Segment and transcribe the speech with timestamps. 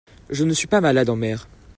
[0.31, 1.47] je ne suis pas malade en mer.